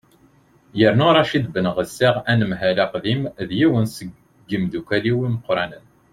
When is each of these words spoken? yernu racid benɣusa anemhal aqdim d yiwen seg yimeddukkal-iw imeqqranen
yernu 0.79 1.07
racid 1.15 1.45
benɣusa 1.53 2.09
anemhal 2.31 2.77
aqdim 2.85 3.21
d 3.47 3.49
yiwen 3.59 3.85
seg 3.95 4.09
yimeddukkal-iw 4.49 5.19
imeqqranen 5.27 5.83